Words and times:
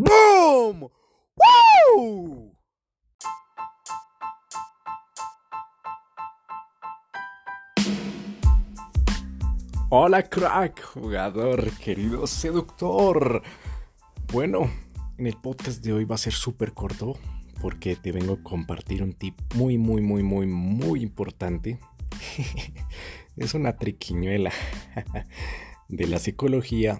¡Boom! 0.00 0.88
¡Woo! 1.96 2.56
Hola 9.90 10.22
crack, 10.22 10.84
jugador, 10.84 11.72
querido 11.78 12.28
seductor. 12.28 13.42
Bueno, 14.32 14.70
en 15.16 15.26
el 15.26 15.36
podcast 15.36 15.82
de 15.82 15.92
hoy 15.92 16.04
va 16.04 16.14
a 16.14 16.18
ser 16.18 16.32
súper 16.32 16.74
corto 16.74 17.18
porque 17.60 17.96
te 17.96 18.12
vengo 18.12 18.34
a 18.34 18.42
compartir 18.44 19.02
un 19.02 19.14
tip 19.14 19.34
muy, 19.56 19.78
muy, 19.78 20.00
muy, 20.00 20.22
muy, 20.22 20.46
muy 20.46 21.02
importante. 21.02 21.80
es 23.36 23.52
una 23.52 23.76
triquiñuela 23.76 24.52
de 25.88 26.06
la 26.06 26.20
psicología 26.20 26.96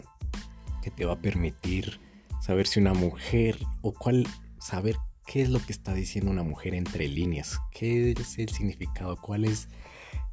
que 0.83 0.91
te 0.91 1.05
va 1.05 1.13
a 1.13 1.23
permitir 1.23 2.08
saber 2.49 2.67
si 2.67 2.81
una 2.81 2.95
mujer 2.95 3.59
o 3.83 3.93
cuál, 3.93 4.27
saber 4.59 4.97
qué 5.27 5.43
es 5.43 5.51
lo 5.51 5.61
que 5.61 5.71
está 5.71 5.93
diciendo 5.93 6.31
una 6.31 6.43
mujer 6.43 6.73
entre 6.73 7.07
líneas, 7.07 7.61
qué 7.71 8.13
es 8.13 8.39
el 8.39 8.49
significado, 8.49 9.19
cuál 9.19 9.45
es 9.45 9.69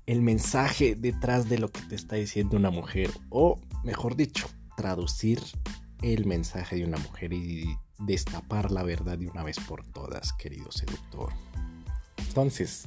el 0.05 0.21
mensaje 0.21 0.95
detrás 0.95 1.49
de 1.49 1.57
lo 1.57 1.69
que 1.69 1.81
te 1.81 1.95
está 1.95 2.15
diciendo 2.15 2.55
una 2.55 2.69
mujer, 2.69 3.11
o 3.29 3.59
mejor 3.83 4.15
dicho, 4.15 4.47
traducir 4.77 5.41
el 6.03 6.25
mensaje 6.25 6.77
de 6.77 6.85
una 6.85 6.99
mujer 6.99 7.33
y 7.33 7.65
destapar 7.99 8.71
la 8.71 8.83
verdad 8.83 9.17
de 9.17 9.27
una 9.27 9.43
vez 9.43 9.59
por 9.59 9.85
todas, 9.85 10.31
querido 10.31 10.71
seductor. 10.71 11.33
Entonces, 12.29 12.85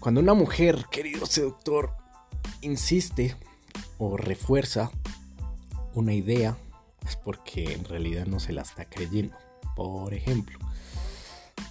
cuando 0.00 0.20
una 0.20 0.34
mujer, 0.34 0.86
querido 0.90 1.24
seductor, 1.24 1.92
insiste 2.62 3.36
o 3.98 4.16
refuerza 4.16 4.90
una 5.94 6.14
idea, 6.14 6.56
es 7.06 7.16
porque 7.16 7.72
en 7.72 7.84
realidad 7.84 8.26
no 8.26 8.40
se 8.40 8.52
la 8.52 8.62
está 8.62 8.84
creyendo. 8.84 9.36
Por 9.76 10.14
ejemplo, 10.14 10.58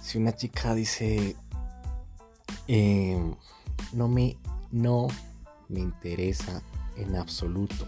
si 0.02 0.18
una 0.18 0.34
chica 0.34 0.74
dice, 0.74 1.36
em, 2.66 3.34
no 3.92 4.08
me 4.08 4.36
no 4.70 5.08
me 5.68 5.80
interesa 5.80 6.62
en 6.96 7.16
absoluto. 7.16 7.86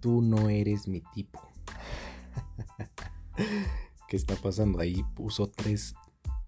Tú 0.00 0.22
no 0.22 0.48
eres 0.48 0.86
mi 0.86 1.00
tipo. 1.14 1.40
¿Qué 4.08 4.16
está 4.16 4.36
pasando? 4.36 4.80
Ahí 4.80 5.02
puso 5.14 5.48
tres 5.48 5.94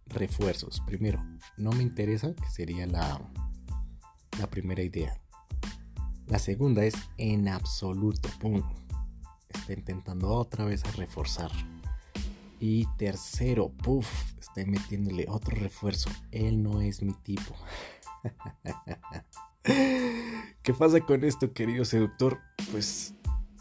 refuerzos. 0.06 0.80
Primero, 0.86 1.24
no 1.56 1.72
me 1.72 1.82
interesa, 1.82 2.34
que 2.34 2.50
sería 2.50 2.86
la, 2.86 3.20
la 4.38 4.48
primera 4.48 4.82
idea. 4.82 5.20
La 6.28 6.38
segunda 6.38 6.84
es 6.84 6.94
en 7.16 7.48
absoluto. 7.48 8.28
¡Pum! 8.38 8.62
Está 9.48 9.72
intentando 9.72 10.28
otra 10.28 10.66
vez 10.66 10.84
a 10.84 10.90
reforzar. 10.90 11.50
Y 12.60 12.84
tercero, 12.98 13.70
puff, 13.70 14.06
está 14.38 14.62
metiéndole 14.66 15.24
otro 15.28 15.56
refuerzo. 15.56 16.10
Él 16.30 16.62
no 16.62 16.82
es 16.82 17.02
mi 17.02 17.14
tipo. 17.14 17.54
¿Qué 19.64 20.74
pasa 20.74 21.00
con 21.00 21.24
esto, 21.24 21.54
querido 21.54 21.86
seductor? 21.86 22.38
Pues 22.72 23.14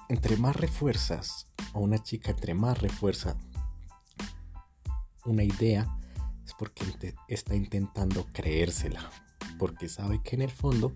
entre 0.10 0.36
más 0.36 0.58
refuerzas, 0.58 1.48
o 1.74 1.80
una 1.80 2.04
chica 2.04 2.32
entre 2.32 2.54
más 2.54 2.82
refuerza 2.82 3.38
una 5.26 5.44
idea, 5.44 5.88
es 6.46 6.54
porque 6.54 7.16
está 7.30 7.56
intentando 7.56 8.26
creérsela, 8.34 9.10
porque 9.58 9.88
sabe 9.88 10.22
que 10.22 10.36
en 10.36 10.42
el 10.42 10.52
fondo 10.52 10.94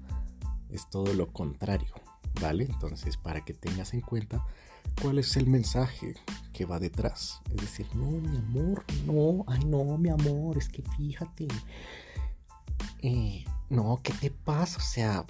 es 0.71 0.89
todo 0.89 1.13
lo 1.13 1.31
contrario, 1.31 1.93
¿vale? 2.41 2.65
Entonces, 2.65 3.17
para 3.17 3.43
que 3.43 3.53
tengas 3.53 3.93
en 3.93 4.01
cuenta 4.01 4.45
cuál 5.01 5.19
es 5.19 5.35
el 5.37 5.47
mensaje 5.47 6.15
que 6.53 6.65
va 6.65 6.79
detrás. 6.79 7.41
Es 7.49 7.57
decir, 7.57 7.87
no, 7.93 8.05
mi 8.11 8.37
amor, 8.37 8.85
no, 9.05 9.43
ay, 9.47 9.63
no, 9.65 9.97
mi 9.97 10.09
amor, 10.09 10.57
es 10.57 10.69
que 10.69 10.81
fíjate, 10.97 11.47
eh, 13.01 13.45
no, 13.69 13.99
¿qué 14.03 14.13
te 14.13 14.31
pasa? 14.31 14.77
O 14.77 14.81
sea, 14.81 15.25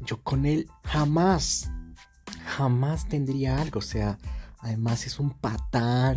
yo 0.00 0.22
con 0.22 0.46
él 0.46 0.68
jamás, 0.84 1.70
jamás 2.44 3.08
tendría 3.08 3.60
algo. 3.60 3.78
O 3.78 3.82
sea, 3.82 4.18
además 4.60 5.06
es 5.06 5.18
un 5.18 5.30
patán, 5.30 6.16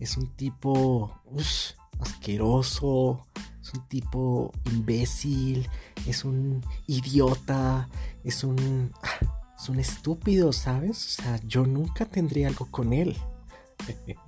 es 0.00 0.16
un 0.16 0.28
tipo 0.34 1.14
asqueroso, 2.00 3.26
es 3.62 3.72
un 3.74 3.88
tipo 3.88 4.52
imbécil, 4.70 5.68
es 6.06 6.24
un 6.24 6.60
idiota, 6.86 7.88
es 8.24 8.44
un, 8.44 8.92
es 9.56 9.68
un 9.68 9.78
estúpido, 9.78 10.52
¿sabes? 10.52 11.18
O 11.18 11.22
sea, 11.22 11.40
yo 11.46 11.64
nunca 11.64 12.04
tendría 12.04 12.48
algo 12.48 12.66
con 12.70 12.92
él. 12.92 13.16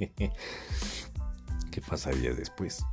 ¿Qué 1.71 1.81
pasaría 1.87 2.33
después? 2.33 2.85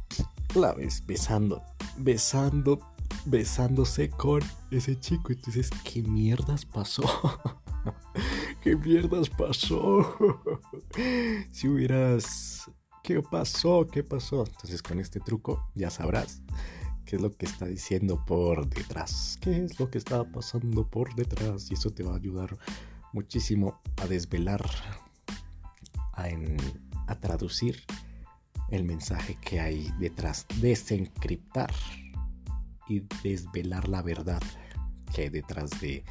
La 0.55 0.73
ves 0.73 1.05
besando 1.05 1.63
besando, 1.97 2.79
besándose 3.25 4.09
con 4.09 4.41
ese 4.71 4.99
chico. 4.99 5.31
Entonces, 5.31 5.69
¿qué 5.83 6.01
mierdas 6.01 6.65
pasó? 6.65 7.03
¿Qué 8.63 8.75
mierdas 8.75 9.29
pasó? 9.29 10.17
si 11.51 11.67
hubieras... 11.67 12.69
¿Qué 13.03 13.21
pasó? 13.21 13.87
¿Qué 13.91 14.03
pasó? 14.03 14.45
Entonces 14.45 14.83
con 14.83 14.99
este 14.99 15.19
truco 15.19 15.67
ya 15.73 15.89
sabrás 15.89 16.41
qué 17.05 17.15
es 17.15 17.21
lo 17.21 17.31
que 17.31 17.47
está 17.47 17.65
diciendo 17.65 18.23
por 18.25 18.67
detrás. 18.69 19.39
¿Qué 19.41 19.65
es 19.65 19.79
lo 19.79 19.89
que 19.89 19.97
está 19.97 20.23
pasando 20.23 20.87
por 20.87 21.15
detrás? 21.15 21.71
Y 21.71 21.73
eso 21.73 21.89
te 21.89 22.03
va 22.03 22.13
a 22.13 22.17
ayudar 22.17 22.55
muchísimo 23.11 23.81
a 23.97 24.07
desvelar, 24.07 24.63
a, 26.13 26.27
a 27.07 27.19
traducir 27.19 27.83
el 28.69 28.83
mensaje 28.83 29.37
que 29.41 29.59
hay 29.59 29.91
detrás, 29.99 30.45
desencriptar 30.59 31.73
y 32.87 33.01
desvelar 33.23 33.89
la 33.89 34.01
verdad 34.03 34.41
que 35.13 35.23
hay 35.23 35.29
detrás 35.29 35.71
de 35.81 36.03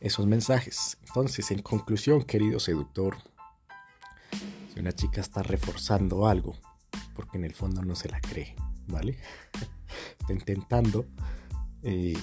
esos 0.00 0.26
mensajes. 0.26 0.96
Entonces, 1.06 1.50
en 1.50 1.60
conclusión, 1.60 2.22
querido 2.22 2.58
seductor, 2.58 3.18
una 4.80 4.92
chica 4.92 5.20
está 5.20 5.42
reforzando 5.42 6.26
algo, 6.26 6.56
porque 7.14 7.38
en 7.38 7.44
el 7.44 7.54
fondo 7.54 7.82
no 7.82 7.94
se 7.94 8.08
la 8.08 8.20
cree, 8.20 8.56
¿vale? 8.86 9.18
está 10.20 10.32
intentando 10.32 11.06
eh, 11.82 12.16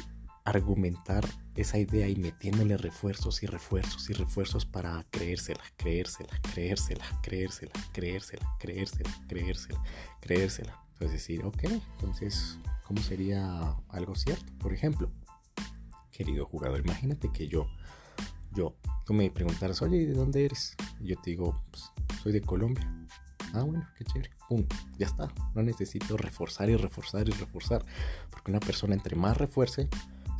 argumentar 0.45 1.25
esa 1.55 1.77
idea 1.77 2.07
y 2.07 2.15
metiéndole 2.15 2.77
refuerzos 2.77 3.43
y 3.43 3.47
refuerzos 3.47 4.09
y 4.09 4.13
refuerzos 4.13 4.65
para 4.65 5.05
creérsela, 5.09 5.63
creérsela, 5.75 6.39
creérsela, 6.53 7.05
creérsela, 7.21 7.73
creérsela, 7.91 8.55
creérsela, 8.59 9.09
creérsela, 9.27 9.83
creérsela. 10.21 10.87
Entonces 10.93 11.11
decir, 11.11 11.45
ok, 11.45 11.63
entonces, 11.63 12.57
¿cómo 12.85 13.01
sería 13.01 13.75
algo 13.89 14.15
cierto? 14.15 14.51
Por 14.59 14.73
ejemplo, 14.73 15.11
querido 16.11 16.45
jugador, 16.45 16.79
imagínate 16.79 17.29
que 17.31 17.47
yo, 17.47 17.67
yo, 18.53 18.75
tú 19.05 19.13
me 19.13 19.29
preguntaras, 19.29 19.81
oye, 19.81 20.05
¿de 20.05 20.13
dónde 20.13 20.45
eres? 20.45 20.75
Y 20.99 21.09
yo 21.09 21.15
te 21.21 21.31
digo, 21.31 21.61
pues, 21.71 21.91
soy 22.27 22.33
de 22.33 22.41
Colombia. 22.41 22.85
Ah, 23.53 23.63
bueno, 23.63 23.87
qué 23.97 24.03
chévere. 24.03 24.31
Pum, 24.49 24.65
ya 24.97 25.07
está. 25.07 25.33
No 25.55 25.63
necesito 25.63 26.17
reforzar 26.17 26.69
y 26.69 26.75
reforzar 26.75 27.25
y 27.25 27.31
reforzar. 27.31 27.85
Porque 28.29 28.51
una 28.51 28.59
persona 28.59 28.93
entre 28.95 29.15
más 29.15 29.37
refuerce, 29.37 29.87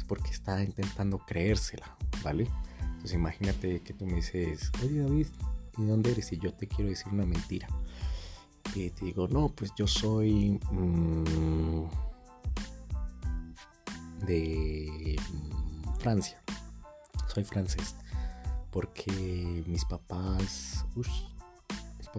porque 0.06 0.31
está 0.31 0.62
intentando 0.62 1.18
creérsela, 1.20 1.96
¿vale? 2.24 2.50
Entonces 2.81 3.14
imagínate 3.14 3.80
que 3.84 3.94
tú 3.94 4.06
me 4.06 4.16
dices, 4.16 4.70
oye 4.84 5.00
David, 5.00 5.28
¿y 5.78 5.81
de 5.81 5.88
dónde 5.88 6.12
eres? 6.12 6.30
Y 6.34 6.40
yo 6.40 6.53
te 6.53 6.68
quiero 6.68 6.90
decir 6.90 7.08
una 7.14 7.25
mentira. 7.25 7.70
Y 8.75 8.90
te 8.90 9.06
digo, 9.06 9.30
no, 9.30 9.48
pues 9.48 9.72
yo 9.78 9.88
soy 9.88 10.59
mm, 10.69 11.86
de 14.25 15.16
mm, 15.31 16.00
Francia. 16.00 16.44
Soy 17.34 17.46
francés. 17.46 17.96
Porque 18.72 19.64
mis 19.66 19.86
papás, 19.86 20.86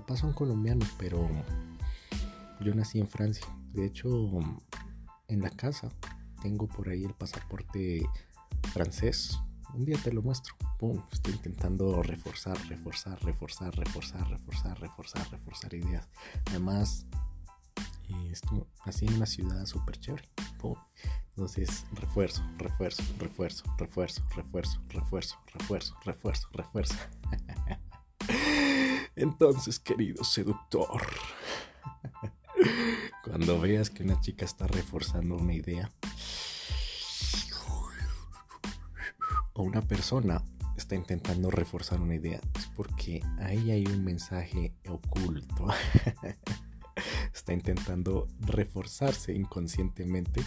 papás 0.00 0.20
son 0.20 0.32
colombianos, 0.32 0.88
pero 0.98 1.28
yo 2.60 2.74
nací 2.74 3.00
en 3.00 3.08
Francia. 3.08 3.46
De 3.72 3.86
hecho, 3.86 4.08
en 5.28 5.40
la 5.40 5.50
casa 5.50 5.90
tengo 6.42 6.66
por 6.68 6.88
ahí 6.88 7.04
el 7.04 7.14
pasaporte 7.14 8.06
francés. 8.72 9.38
Un 9.74 9.84
día 9.84 9.98
te 10.02 10.12
lo 10.12 10.22
muestro. 10.22 10.54
Pum, 10.78 11.02
estoy 11.12 11.34
intentando 11.34 12.02
reforzar, 12.02 12.56
reforzar, 12.68 13.22
reforzar, 13.22 13.74
reforzar, 13.74 14.28
reforzar, 14.28 14.80
reforzar, 14.80 15.30
reforzar 15.30 15.74
ideas. 15.74 16.08
Además, 16.46 17.06
esto 18.30 18.66
así 18.84 19.06
en 19.06 19.14
una 19.14 19.26
ciudad 19.26 19.66
súper 19.66 19.98
chévere. 19.98 20.28
Pum. 20.58 20.76
Entonces, 21.30 21.84
refuerzo, 21.92 22.42
refuerzo, 22.56 23.02
refuerzo, 23.18 23.64
refuerzo, 23.78 24.22
refuerzo, 24.34 24.80
refuerzo, 24.88 25.38
refuerzo, 25.52 25.96
refuerzo, 26.04 26.48
refuerzo. 26.52 26.94
Entonces, 29.18 29.80
querido 29.80 30.22
seductor, 30.22 31.02
cuando 33.24 33.60
veas 33.60 33.90
que 33.90 34.04
una 34.04 34.20
chica 34.20 34.44
está 34.44 34.68
reforzando 34.68 35.34
una 35.34 35.54
idea, 35.54 35.90
o 39.54 39.64
una 39.64 39.82
persona 39.82 40.40
está 40.76 40.94
intentando 40.94 41.50
reforzar 41.50 42.00
una 42.00 42.14
idea, 42.14 42.40
es 42.54 42.66
porque 42.76 43.20
ahí 43.40 43.72
hay 43.72 43.84
un 43.86 44.04
mensaje 44.04 44.72
oculto. 44.88 45.66
está 47.34 47.52
intentando 47.52 48.28
reforzarse 48.38 49.34
inconscientemente 49.34 50.42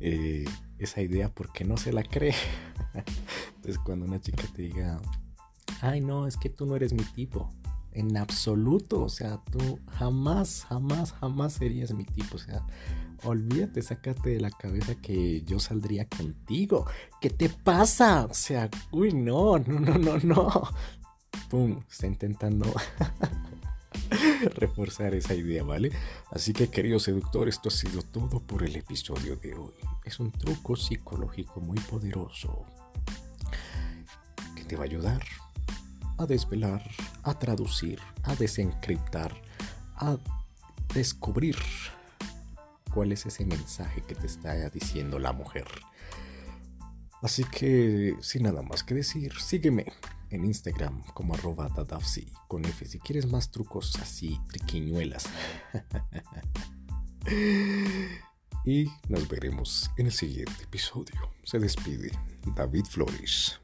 eh, 0.00 0.44
esa 0.78 1.00
idea 1.00 1.30
porque 1.32 1.64
no 1.64 1.78
se 1.78 1.94
la 1.94 2.02
cree. 2.02 2.34
Entonces 3.56 3.78
cuando 3.78 4.04
una 4.04 4.20
chica 4.20 4.42
te 4.54 4.62
diga, 4.62 5.00
ay 5.80 6.02
no, 6.02 6.26
es 6.26 6.36
que 6.36 6.50
tú 6.50 6.66
no 6.66 6.76
eres 6.76 6.92
mi 6.92 7.04
tipo, 7.04 7.50
en 7.96 8.16
absoluto, 8.16 9.02
o 9.02 9.08
sea, 9.08 9.40
tú 9.50 9.80
jamás, 9.92 10.66
jamás, 10.68 11.12
jamás 11.12 11.54
serías 11.54 11.94
mi 11.94 12.04
tipo, 12.04 12.36
o 12.36 12.38
sea, 12.38 12.62
olvídate, 13.24 13.80
sácate 13.80 14.30
de 14.30 14.40
la 14.40 14.50
cabeza 14.50 14.94
que 14.96 15.42
yo 15.42 15.58
saldría 15.58 16.06
contigo. 16.06 16.86
¿Qué 17.20 17.30
te 17.30 17.48
pasa? 17.48 18.26
O 18.26 18.34
sea, 18.34 18.68
uy, 18.92 19.12
no, 19.12 19.58
no, 19.58 19.80
no, 19.80 19.98
no, 19.98 20.18
no. 20.18 20.62
Pum, 21.48 21.80
está 21.90 22.06
intentando 22.06 22.70
reforzar 24.56 25.14
esa 25.14 25.34
idea, 25.34 25.62
¿vale? 25.62 25.90
Así 26.30 26.52
que, 26.52 26.68
querido 26.68 26.98
seductor, 26.98 27.48
esto 27.48 27.70
ha 27.70 27.72
sido 27.72 28.02
todo 28.02 28.40
por 28.40 28.62
el 28.62 28.76
episodio 28.76 29.36
de 29.36 29.54
hoy. 29.54 29.74
Es 30.04 30.20
un 30.20 30.30
truco 30.32 30.76
psicológico 30.76 31.60
muy 31.60 31.78
poderoso 31.80 32.66
que 34.54 34.64
te 34.64 34.76
va 34.76 34.82
a 34.82 34.86
ayudar 34.86 35.22
a 36.18 36.26
desvelar, 36.26 36.82
a 37.26 37.38
traducir, 37.38 38.00
a 38.22 38.34
desencriptar, 38.36 39.34
a 39.96 40.16
descubrir 40.94 41.56
cuál 42.94 43.12
es 43.12 43.26
ese 43.26 43.44
mensaje 43.44 44.00
que 44.02 44.14
te 44.14 44.26
está 44.26 44.70
diciendo 44.70 45.18
la 45.18 45.32
mujer. 45.32 45.66
Así 47.22 47.44
que, 47.44 48.16
sin 48.20 48.44
nada 48.44 48.62
más 48.62 48.84
que 48.84 48.94
decir, 48.94 49.32
sígueme 49.40 49.86
en 50.30 50.44
Instagram 50.44 51.02
como 51.14 51.34
arroba 51.34 51.68
con 52.46 52.64
F 52.64 52.84
si 52.84 52.98
quieres 53.00 53.26
más 53.26 53.50
trucos 53.50 53.96
así, 54.00 54.38
triquiñuelas. 54.48 55.26
y 58.64 58.86
nos 59.08 59.28
veremos 59.28 59.90
en 59.96 60.06
el 60.06 60.12
siguiente 60.12 60.62
episodio. 60.62 61.32
Se 61.42 61.58
despide 61.58 62.12
David 62.54 62.84
Flores. 62.84 63.60